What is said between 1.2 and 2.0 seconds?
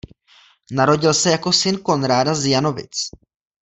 jako syn